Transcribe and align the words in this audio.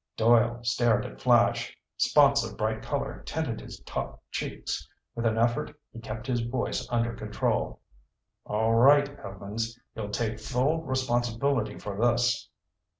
Doyle 0.17 0.63
stared 0.63 1.05
at 1.05 1.21
Flash. 1.21 1.77
Spots 1.95 2.43
of 2.43 2.57
bright 2.57 2.81
color 2.81 3.21
tinted 3.23 3.61
his 3.61 3.79
taut 3.81 4.19
cheeks. 4.31 4.89
With 5.13 5.27
an 5.27 5.37
effort 5.37 5.77
he 5.93 5.99
kept 5.99 6.25
his 6.25 6.39
voice 6.39 6.87
under 6.89 7.13
control. 7.13 7.81
"All 8.43 8.73
right, 8.73 9.07
Evans, 9.19 9.79
you'll 9.95 10.09
take 10.09 10.39
full 10.39 10.81
responsibility 10.81 11.77
for 11.77 12.01
this!" 12.01 12.49